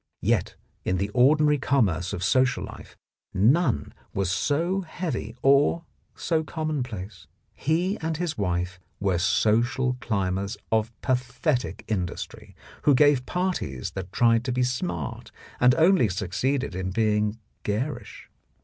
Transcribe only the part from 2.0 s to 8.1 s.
of social life none was so heavy or so commonplace. He